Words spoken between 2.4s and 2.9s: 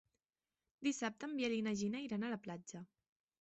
platja.